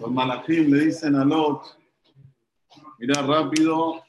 [0.00, 1.76] Los malachim le dicen a Lot,
[2.98, 4.02] mira rápido,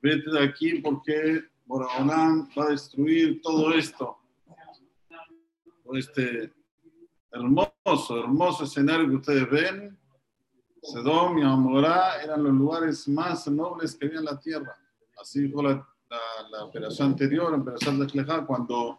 [0.00, 4.16] vete de aquí porque Boraholam va a destruir todo esto.
[5.92, 6.50] Este
[7.30, 9.98] hermoso, hermoso escenario que ustedes ven,
[10.82, 14.74] Sedom y Amorá eran los lugares más nobles que había en la tierra.
[15.20, 15.86] Así la,
[16.50, 18.98] la, operación anterior, la operación de Clejá, cuando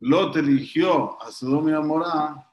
[0.00, 2.46] Lot eligió a Sedom y Amorá,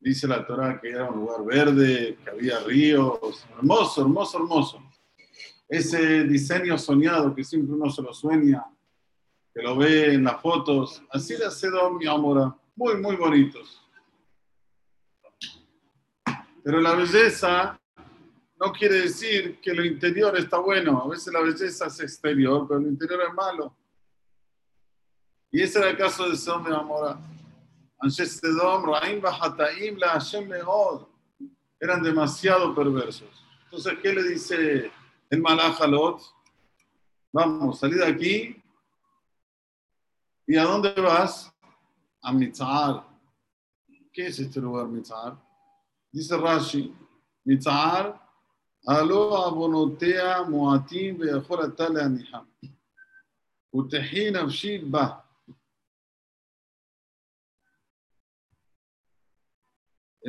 [0.00, 4.82] dice la Torah que era un lugar verde, que había ríos, hermoso, hermoso, hermoso.
[5.68, 8.64] Ese diseño soñado que siempre uno se lo sueña,
[9.54, 13.80] que lo ve en las fotos, así de Sedom y Amorá, muy, muy bonitos.
[16.64, 17.78] Pero la belleza
[18.58, 21.02] no quiere decir que lo interior está bueno.
[21.02, 23.74] A veces la belleza es exterior, pero lo interior es malo.
[25.50, 26.70] Y ese era el caso de Sedom y
[28.00, 29.00] Amorá.
[31.78, 33.44] Eran demasiado perversos.
[33.64, 34.90] Entonces, ¿qué le dice
[35.30, 36.20] el Lot?
[37.32, 38.62] Vamos, salí de aquí.
[40.46, 41.52] ¿Y a dónde vas?
[42.22, 43.06] A Mitzar.
[44.12, 45.38] ¿Qué es este lugar, Mitzar?
[46.10, 46.92] Dice Rashi,
[47.44, 48.20] Mitzar,
[48.84, 52.46] alo abonotea moatim ve'achor atale aniham.
[53.72, 55.24] Utehin avshid bah.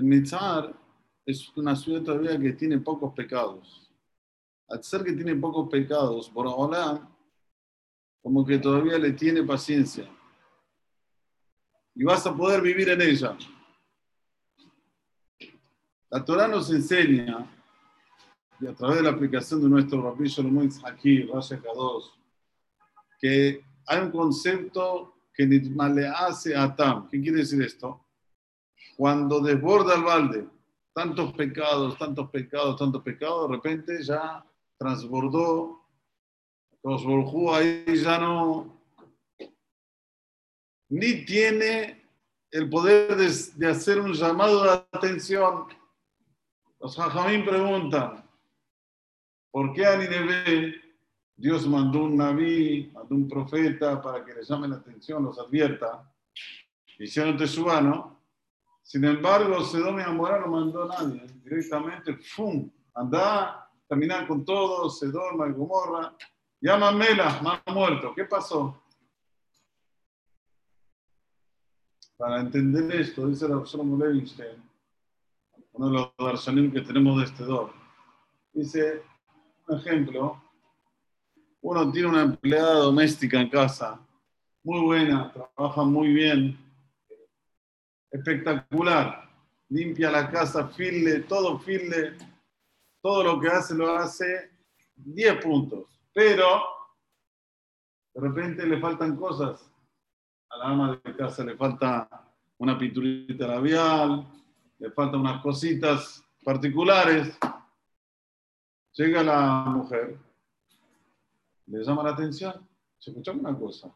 [0.04, 0.74] Mitzar
[1.26, 3.92] es una ciudad todavía que tiene pocos pecados.
[4.68, 7.08] Al ser que tiene pocos pecados, por ahora,
[8.22, 10.10] como que todavía le tiene paciencia.
[11.96, 13.38] Y vas a poder vivir en ella.
[16.10, 17.46] La Torah nos enseña,
[18.60, 22.06] y a través de la aplicación de nuestro Rabbi Shalom aquí, Rashi Kadosh,
[23.20, 27.10] que hay un concepto que le hace a Tam.
[27.10, 28.06] ¿Qué quiere decir esto?
[28.98, 30.48] Cuando desborda el balde,
[30.94, 34.44] tantos pecados, tantos pecados, tantos pecados, de repente ya
[34.78, 35.86] transbordó,
[36.82, 38.82] transbordó ahí ya no,
[40.90, 42.02] ni tiene
[42.52, 45.68] el poder de, hacer un llamado de atención.
[46.80, 48.28] Los jajamín preguntan,
[49.52, 50.76] ¿por qué a Nineveh
[51.38, 56.12] Dios mandó un naví, mandó un profeta para que les llame la atención, los advierta?
[57.00, 58.21] Hicieron Teshuvah, ¿no?
[58.82, 61.26] Sin embargo, Sedom y Amorá no mandó a nadie.
[61.44, 62.70] Directamente, ¡fum!
[62.94, 66.16] Anda, terminar con todo, Sedom y Gomorra.
[66.62, 68.14] Mela, más muerto.
[68.16, 68.84] ¿Qué pasó?
[72.18, 74.62] Para entender esto, dice el Absalom Levinstein,
[75.72, 77.74] uno de los darshanim que tenemos de este dor.
[78.54, 79.02] Dice,
[79.68, 80.40] un ejemplo,
[81.62, 84.00] uno tiene una empleada doméstica en casa,
[84.64, 86.60] muy buena, trabaja muy bien,
[88.12, 89.30] espectacular.
[89.70, 92.18] Limpia la casa, file, todo file,
[93.02, 94.52] todo lo que hace lo hace
[94.96, 95.88] 10 puntos.
[96.14, 96.62] Pero
[98.14, 99.72] de repente le faltan cosas.
[100.50, 102.10] A la ama de casa le falta
[102.58, 104.28] una pinturita labial,
[104.78, 107.40] le faltan unas cositas particulares.
[108.94, 110.18] Llega la mujer,
[111.68, 112.68] le llama la atención.
[113.00, 113.90] Escuchame una cosa.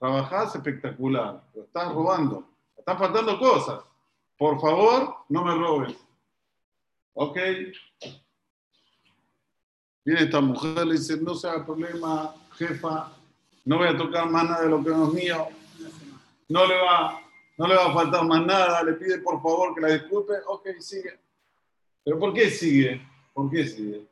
[0.00, 2.55] Trabajás espectacular, pero estás robando
[2.86, 3.80] están faltando cosas.
[4.38, 5.96] Por favor, no me robes.
[7.14, 7.36] ¿Ok?
[10.04, 13.12] Viene esta mujer, le dice, no sea problema, jefa,
[13.64, 15.48] no voy a tocar más nada de lo que no es mío.
[16.48, 17.20] No le va,
[17.58, 20.34] no le va a faltar más nada, le pide por favor que la disculpe.
[20.46, 21.18] Ok, sigue.
[22.04, 23.04] ¿Pero por qué sigue?
[23.34, 24.06] ¿Por qué sigue?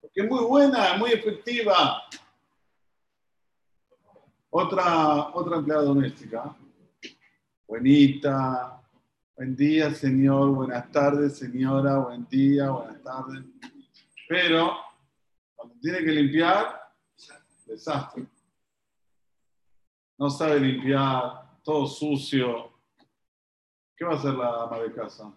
[0.00, 2.02] Porque es muy buena, muy efectiva.
[4.48, 6.56] Otra, otra empleada doméstica
[7.68, 8.80] Buenita,
[9.34, 13.44] buen día, señor, buenas tardes, señora, buen día, buenas tardes.
[14.28, 14.76] Pero
[15.56, 16.80] cuando tiene que limpiar,
[17.66, 18.24] desastre.
[20.16, 22.72] No sabe limpiar, todo sucio.
[23.96, 25.34] ¿Qué va a hacer la ama de casa?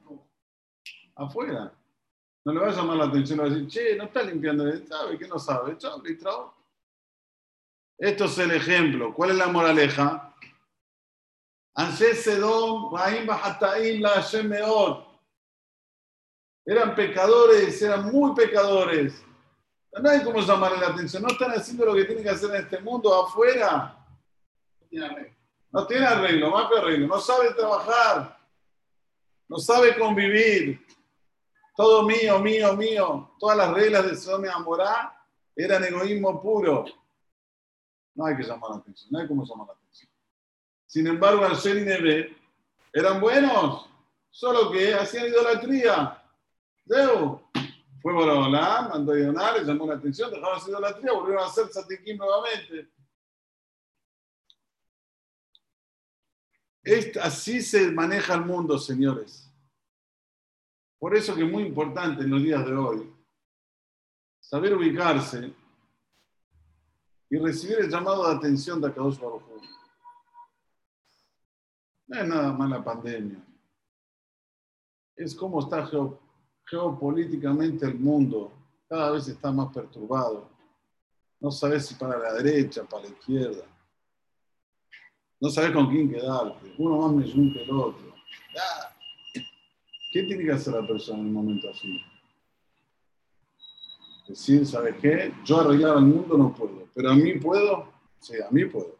[1.15, 1.73] Afuera.
[2.45, 4.71] No le va a llamar la atención, le va a decir, che, no está limpiando,
[4.85, 5.75] ¿sabe que no sabe?
[5.79, 6.03] Chao,
[7.97, 9.15] Esto es el ejemplo.
[9.15, 10.28] ¿Cuál es la moraleja?
[11.87, 13.27] Sedom, Raim
[16.65, 19.23] Eran pecadores, eran muy pecadores.
[20.01, 21.23] No hay cómo llamarle la atención.
[21.23, 23.97] No están haciendo lo que tienen que hacer en este mundo afuera.
[25.71, 27.07] No tiene arreglo, más que arreglo.
[27.07, 28.37] No sabe trabajar.
[29.47, 30.85] No sabe convivir.
[31.75, 33.31] Todo mío, mío, mío.
[33.39, 35.25] Todas las reglas de Sodom y Amorá
[35.55, 36.85] eran egoísmo puro.
[38.15, 39.11] No hay que llamar la atención.
[39.11, 40.08] No hay cómo llamar la atención.
[40.89, 42.35] Sin embargo, al ser y
[42.91, 43.87] eran buenos,
[44.31, 46.19] solo que hacían idolatría.
[46.87, 47.39] Zeu.
[48.01, 51.47] Fue Borobolá, mandó a donar, le llamó la atención, dejaron de hacer idolatría, volvieron a
[51.47, 52.89] hacer Satikim nuevamente.
[57.21, 59.47] así se maneja el mundo, señores.
[60.97, 63.13] Por eso que es muy importante en los días de hoy
[64.39, 65.53] saber ubicarse
[67.29, 69.43] y recibir el llamado de atención de Akadosh Baruj
[72.09, 73.39] No es nada más la pandemia.
[75.15, 75.87] Es como está
[76.65, 78.51] geopolíticamente el mundo.
[78.87, 80.49] Cada vez está más perturbado.
[81.39, 83.63] No sabes si para la derecha, para la izquierda.
[85.39, 86.73] No sabes con quién quedarte.
[86.79, 88.15] Uno más me que el otro.
[90.11, 92.01] ¿Qué tiene que hacer la persona en un momento así?
[94.27, 95.31] Decir, ¿sabes qué?
[95.45, 97.87] Yo arreglar al mundo no puedo, pero a mí puedo.
[98.19, 98.97] Sí, a mí puedo.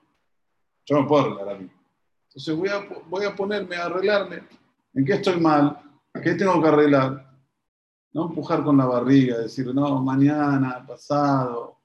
[0.85, 1.69] Yo no puedo arreglar a mí.
[2.29, 2.55] Entonces
[3.09, 4.43] voy a, ponerme a arreglarme.
[4.93, 5.79] ¿En qué estoy mal?
[6.23, 7.35] ¿Qué tengo que arreglar?
[8.13, 11.79] No empujar con la barriga, decir, no, mañana, pasado.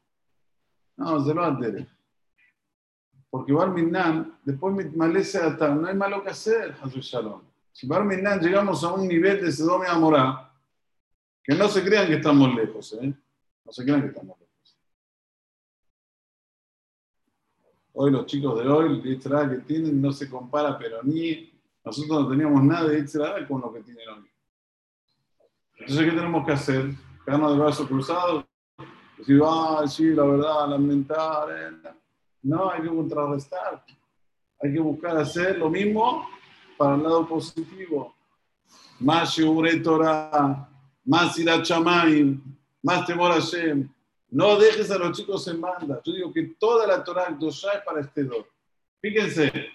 [0.97, 1.89] No, se lo va a tener.
[3.31, 7.43] Porque Barminan, después me malece hasta, no hay malo que hacer, Jesús Shalom.
[7.73, 10.53] Si Barminan llegamos a un nivel de Sedom y Amorá,
[11.43, 13.13] que no se crean que estamos lejos, ¿eh?
[13.65, 14.44] No se crean que estamos lejos.
[17.97, 21.53] Hoy los chicos de hoy, el que tienen no se compara, pero ni
[21.85, 24.31] nosotros no teníamos nada de Israel con lo que tienen hoy.
[25.79, 26.91] Entonces, ¿qué tenemos que hacer?
[27.25, 28.45] Quedarnos de brazos cruzados,
[29.17, 31.49] decir, ah, sí, la verdad, lamentar.
[31.53, 31.89] Eh.
[32.43, 33.85] No, hay que contrarrestar.
[34.61, 36.29] Hay que buscar hacer lo mismo
[36.77, 38.13] para el lado positivo.
[38.99, 39.37] Más
[39.85, 40.69] Torah,
[41.05, 42.43] más Irachamayim,
[42.83, 43.89] más temor a Hashem.
[44.35, 46.03] No dejes a los chicos en banda.
[46.05, 48.45] Yo digo que toda la Torah es para este dos.
[49.01, 49.71] Fíjense.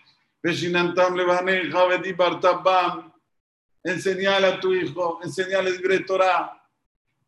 [3.82, 6.62] Enseñale a tu hijo, enseñale el Torah.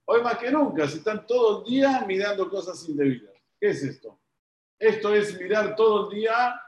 [0.03, 3.33] Hoy más que nunca, si están todo el día mirando cosas indebidas.
[3.57, 4.19] ¿Qué es esto?
[4.77, 6.61] Esto es mirar todo el día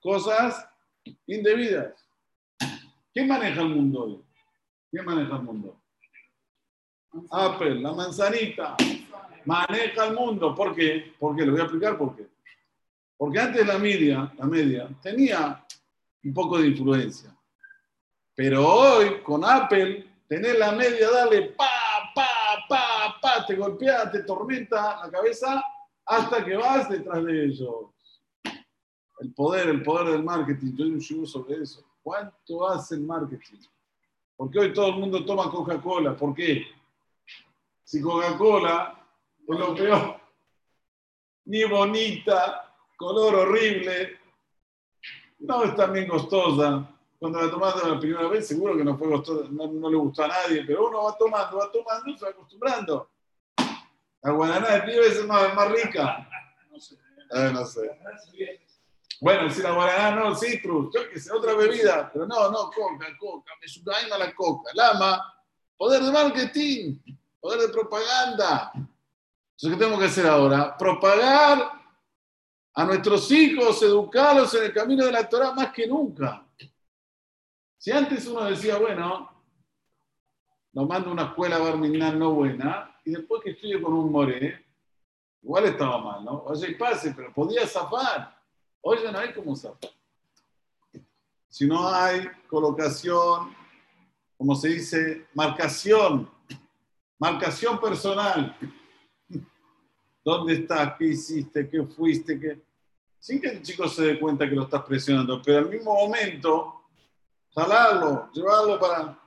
[0.00, 0.68] cosas
[1.26, 1.94] indebidas.
[3.14, 4.24] ¿Quién maneja el mundo hoy?
[4.90, 5.80] ¿Quién maneja el mundo?
[7.30, 8.76] Apple, la manzanita,
[9.44, 10.54] maneja el mundo.
[10.54, 11.14] ¿Por qué?
[11.18, 11.44] ¿Por qué?
[11.44, 12.26] Le voy a explicar por qué.
[13.16, 15.64] Porque antes la media, la media tenía
[16.22, 17.34] un poco de influencia.
[18.34, 21.66] Pero hoy, con Apple, tener la media, darle pa,
[22.14, 22.26] pa,
[22.68, 25.64] pa, pa, te golpea, te tormenta la cabeza
[26.06, 27.90] hasta que vas detrás de ellos.
[29.20, 30.76] El poder, el poder del marketing.
[30.76, 31.84] Yo un sobre eso.
[32.02, 33.58] ¿Cuánto hace el marketing?
[34.36, 36.16] Porque hoy todo el mundo toma Coca-Cola.
[36.16, 36.64] ¿Por qué?
[37.88, 39.02] Si Coca-Cola
[39.48, 40.20] es lo peor,
[41.46, 44.18] ni bonita, color horrible,
[45.38, 46.86] no es tan bien costosa.
[47.18, 50.28] Cuando la tomaste la primera vez, seguro que no fue costosa, no, le gustó a
[50.28, 53.08] nadie, pero uno va tomando, va tomando se va acostumbrando.
[54.20, 56.28] La guaraná de pibe es más, más rica.
[56.70, 56.94] No sé.
[57.30, 57.90] Eh, no sé.
[59.18, 63.06] Bueno, si la guaraná no, citrus, yo qué sé, otra bebida, pero no, no, coca,
[63.18, 64.72] coca, me suena la coca.
[64.74, 65.42] Lama,
[65.78, 66.98] poder de marketing
[67.40, 68.72] poder de propaganda.
[68.74, 70.76] Entonces, ¿qué tenemos que hacer ahora?
[70.76, 71.72] Propagar
[72.74, 76.46] a nuestros hijos, educarlos en el camino de la Torah más que nunca.
[77.76, 79.30] Si antes uno decía, bueno,
[80.72, 84.64] nos manda una escuela barminal no buena, y después que estudie con un more,
[85.42, 86.42] igual estaba mal, ¿no?
[86.44, 88.36] Oye, pase, pero podía zafar.
[88.80, 89.90] Hoy no hay como zafar.
[91.48, 93.54] Si no hay colocación,
[94.36, 96.30] como se dice, marcación
[97.18, 98.56] Marcación personal.
[100.24, 100.94] ¿Dónde estás?
[100.96, 101.68] ¿Qué hiciste?
[101.68, 102.38] ¿Qué fuiste?
[102.38, 102.62] ¿Qué?
[103.18, 106.82] Sin que el chico se dé cuenta que lo estás presionando, pero al mismo momento,
[107.54, 109.18] jalarlo, llevarlo para.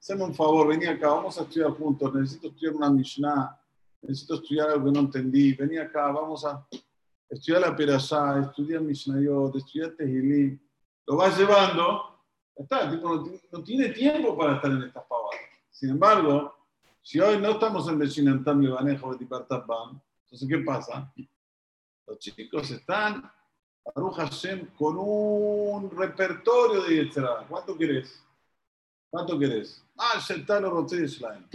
[0.00, 2.14] Haceme un favor, vení acá, vamos a estudiar juntos.
[2.14, 3.60] Necesito estudiar una Mishnah,
[4.02, 5.52] necesito estudiar algo que no entendí.
[5.54, 6.66] Vení acá, vamos a
[7.28, 10.58] estudiar la Perashá, estudiar Mishnayot, estudiar Tehilim.
[11.06, 12.22] Lo vas llevando,
[12.56, 15.40] está, tipo, no, no tiene tiempo para estar en estas pavadas.
[15.70, 16.54] Sin embargo,
[17.04, 21.12] si hoy no estamos en Beshinantam Levanejo Betipartabam, entonces ¿qué pasa?
[22.06, 23.30] Los chicos están,
[23.84, 27.46] Baruch Hashem, con un repertorio de Yetzirah.
[27.46, 28.24] ¿Cuánto querés?
[29.10, 29.84] ¿Cuánto querés?
[29.98, 31.46] Ah, Shetalo Rotzishlaim.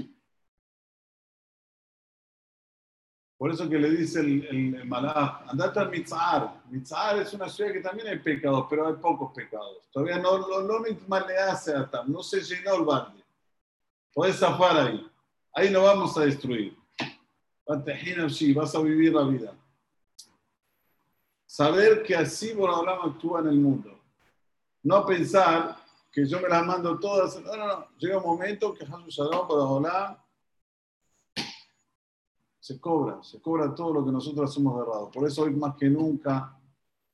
[3.35, 6.61] Por eso que le dice el, el, el malach, andate al Mitzar.
[6.69, 9.89] Mitzar es una ciudad que también hay pecados, pero hay pocos pecados.
[9.91, 13.23] Todavía no, no, no, a Tam, no se llenó el balde.
[14.13, 15.09] Puedes zafar ahí.
[15.53, 16.77] Ahí no vamos a destruir.
[17.65, 19.55] Vas a vivir la vida.
[21.45, 23.99] Saber que así Borolam actúa en el mundo.
[24.83, 25.77] No pensar
[26.11, 27.39] que yo me las mando todas.
[27.41, 27.87] No, no, no.
[27.97, 30.17] Llega un momento que Jesús Shalom, Borolam,
[32.59, 35.09] se cobra, se cobra todo lo que nosotros hemos errado.
[35.09, 36.55] Por eso hoy más que nunca,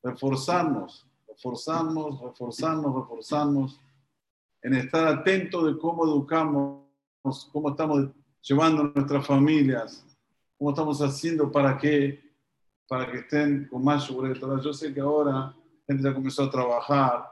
[0.03, 3.79] reforzarnos, reforzarnos, reforzarnos, reforzarnos
[4.61, 6.83] en estar atentos de cómo educamos,
[7.53, 8.09] cómo estamos
[8.47, 10.05] llevando a nuestras familias,
[10.57, 12.23] cómo estamos haciendo para que,
[12.87, 14.61] para que estén con más seguridad.
[14.61, 15.55] Yo sé que ahora la
[15.87, 17.25] gente ya comenzó a trabajar,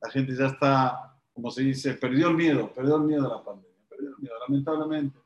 [0.00, 3.44] la gente ya está, como se dice, perdió el miedo, perdió el miedo a la
[3.44, 5.18] pandemia, perdió el miedo, lamentablemente.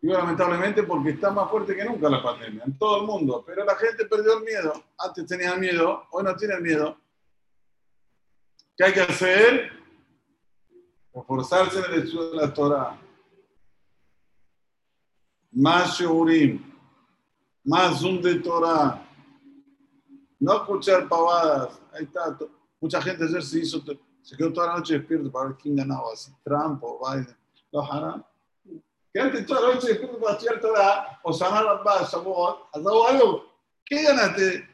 [0.00, 3.64] Digo lamentablemente porque está más fuerte que nunca la pandemia, en todo el mundo, pero
[3.64, 4.72] la gente perdió el miedo.
[4.98, 6.96] Antes tenía miedo, hoy no tiene miedo.
[8.76, 9.70] ¿Qué hay que hacer?
[11.14, 12.98] Reforzarse en el estudio de la Torah
[15.52, 16.62] más Shurim,
[17.64, 19.06] más Zoom de Torah,
[20.40, 21.80] no escuchar pavadas.
[21.92, 22.36] Ahí está.
[22.80, 23.80] Mucha gente se hizo,
[24.22, 27.36] se quedó toda la noche despierto para ver quién ganaba, si Trump o Biden.
[27.70, 28.24] Lo harán.
[29.12, 33.44] Quédate toda la noche despierto para estudiar Torah o sanar bases, ¿has dado algo?
[33.84, 34.68] ¿Qué ganaste?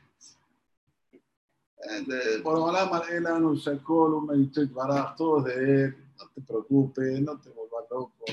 [2.43, 6.05] Por Olam Elan, un Shakol, un Meditate Baraj, todo de él.
[6.19, 8.25] No te preocupes, no te vuelvas loco.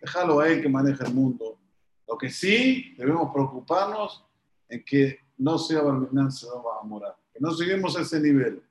[0.00, 1.58] Déjalo a él que maneja el mundo.
[2.12, 4.22] Lo que sí debemos preocuparnos
[4.68, 8.62] es que no sea Barminan va a morar, que no lleguemos a ese nivel.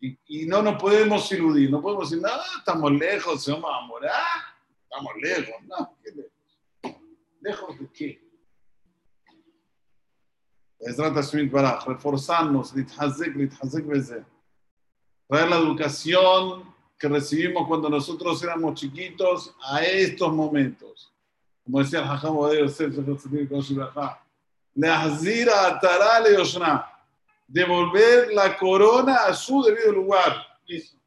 [0.00, 4.22] Y, no nos podemos iludir, no podemos decir, no, estamos lejos, se vamos a morar,
[4.84, 7.00] estamos lejos, no, ¿qué lejos?
[7.40, 8.22] ¿Lejos de qué?
[11.50, 12.72] para reforzarnos,
[15.26, 21.12] traer la educación que recibimos cuando nosotros éramos chiquitos a estos momentos
[21.68, 22.94] el Odeo Yosef,
[24.74, 26.86] Leazir a Tarale Yoshna,
[27.46, 30.46] devolver la corona a su debido lugar.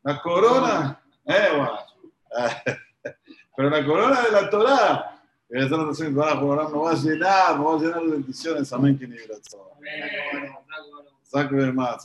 [0.04, 1.50] La corona, eh,
[3.56, 8.12] pero la corona de la Torah, no va a llenar, no va a llenar de
[8.12, 9.18] bendiciones, amén, que ni
[11.24, 12.00] Saco de más.